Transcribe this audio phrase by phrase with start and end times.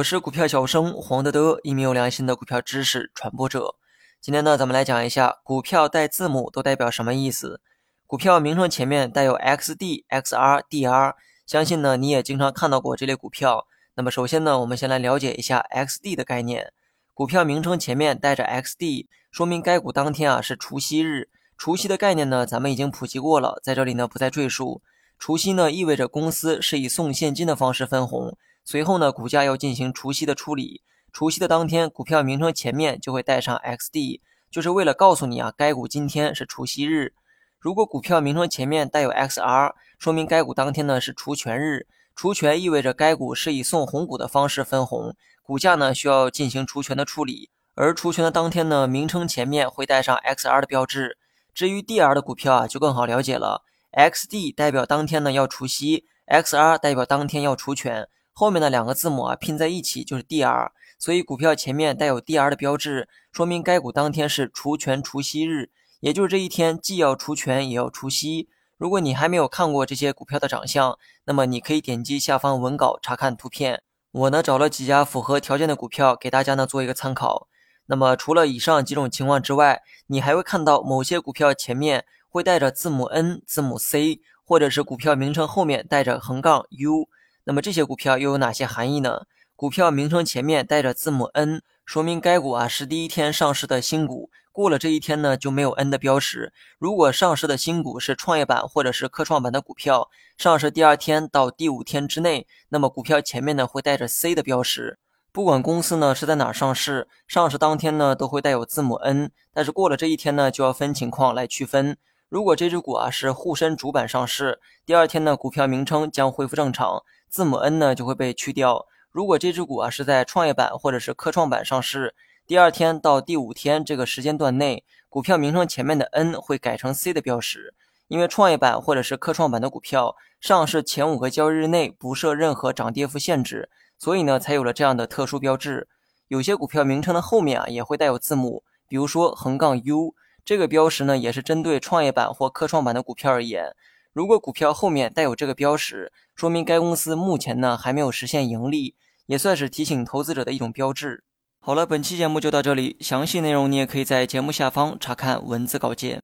[0.00, 3.74] 我是股票小生黄德德，一名有良心的股票知识传播者。
[4.18, 7.60] 今天呢，咱们来讲一下股票带字母都代表什么意思。
[8.06, 11.14] 股票名称前面带有 XD、XR、DR，
[11.46, 13.66] 相信呢你也经常看到过这类股票。
[13.94, 16.72] 那么首先呢，我们先来了解一下 XD 的概念。
[17.12, 21.28] 股票名称前面带着 XD，说明该股当天啊是除夕日。
[21.58, 24.80] 除夕的概念呢，咱们已经普及过了，在这里呢不再赘述。
[25.18, 30.82] 除夕呢意味着公司是以送现金的方式分红，随后呢股价要进行除息的处理。
[31.12, 37.14] 除夕的当天，股票名称前面就会带上 XD，就是为了告诉你啊，该股今天是除夕日。
[37.58, 41.86] 如果股票名称前面带有 XR，说明该股当天呢是除权日。
[42.14, 47.50] 除权意味着该股是以送红股的方式分红，股价呢需要进行除权的处理。
[47.74, 51.16] 而除权的当天呢，名称前面会带上 XR 的标志。
[51.54, 53.62] 至于 DR 的股票啊，就更好了解了。
[53.92, 68.48] XD 代表当天呢要除息，XR 代表当天要除权，后面的两个字母啊拼在一起就是 DR，所以股票前面带有 DR 的标志，说明该股当天是除权除息日，也就是这一天既要除权也要除息。
[68.76, 73.82] 如果你还没有看过这些股票的长相，那么你可以点击下方文稿查看图片。
[74.12, 77.48] 我呢找了几家符合条件的股票给大家呢做一个参考。
[77.86, 82.04] 那么除了以上几种情况之外，你还会看到某些股票前面。
[82.32, 87.08] 会带着字母 N、字母 C，或者是股票名称后面带着横杠 U。
[87.50, 89.22] 那么这些股票又有哪些含义呢？
[89.56, 94.30] 股票名称前面带着字母 N，说明该股啊是第一天上市的新股。
[94.52, 96.52] 过了这一天呢，就没有 N 的标识。
[96.78, 105.00] 如果上市的新股是创业板或者是科创板的股票，上市第二天到第五天之内，那么股票前面呢会带着 C 的标识。
[105.32, 111.96] 不管公司呢是在哪上市，上市当天呢都会带有字母 N，但是过了这一天呢，就要分情况来区分。
[112.30, 118.86] 如果这只股啊是沪深主板上市，第二天呢股票名称将恢复正常，字母 N 呢就会被去掉。
[119.10, 122.14] 如果这只股啊是在创业板或者是科创板上市，
[122.46, 127.74] 第二天到第五天这个时间段内，股票名称前面的 N 会改成 C 的标识。
[128.06, 135.88] 因为创业板或者是科创板的股票上市前五个交易日内不设任何涨跌幅限制，所以呢才有了这样的特殊标志。
[136.28, 140.14] 有些股票名称的后面啊也会带有字母，比如说横杠 U。
[140.50, 143.72] 这个标识呢，也是针对创业板或科创板的股票而言。
[144.12, 148.96] 如果股票后面带有这个标识，说明该公司目前呢还没有实现盈利，
[149.26, 151.22] 也算是提醒投资者的一种标志。
[151.60, 156.20] 好了，本期节目就到这里，详细内容你也可以在节目下方查看文字稿件。